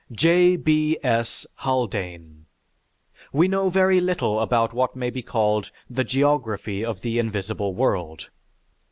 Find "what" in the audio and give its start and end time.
4.73-4.95